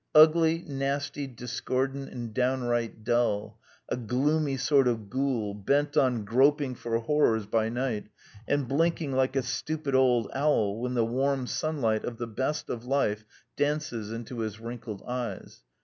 "Ugly, 0.15 0.63
nasty, 0.67 1.27
discordant, 1.27 2.09
and 2.09 2.33
downright 2.33 3.03
dull.... 3.03 3.59
A 3.87 3.95
gloomy 3.95 4.57
sort 4.57 4.87
of 4.87 5.11
ghoul, 5.11 5.53
bent 5.53 5.95
on 5.95 6.25
groping 6.25 6.73
for 6.73 6.97
horrors 6.97 7.45
by 7.45 7.69
night, 7.69 8.07
and 8.47 8.67
blinking 8.67 9.11
like 9.11 9.35
a 9.35 9.43
stupid 9.43 9.93
old 9.93 10.27
owl 10.33 10.79
when 10.81 10.95
the 10.95 11.05
warm 11.05 11.45
sunlight 11.45 12.03
of 12.03 12.17
the 12.17 12.25
best 12.25 12.67
of 12.67 12.83
life 12.83 13.23
dances 13.55 14.11
into 14.11 14.39
his 14.39 14.59
wrinkled 14.59 15.03
eyes." 15.07 15.61